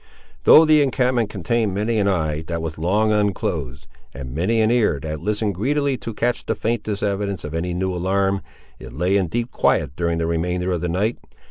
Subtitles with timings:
[0.45, 3.85] Though the encampment contained many an eye that was long unclosed,
[4.15, 7.93] and many an ear that listened greedily to catch the faintest evidence of any new
[7.93, 8.41] alarm,
[8.79, 11.19] it lay in deep quiet during the remainder of the night.